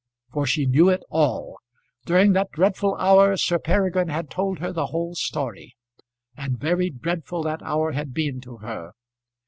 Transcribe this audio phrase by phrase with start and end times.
[0.31, 1.59] For she knew it all.
[2.07, 5.75] During that dreadful hour Sir Peregrine had told her the whole story;
[6.35, 8.93] and very dreadful that hour had been to her.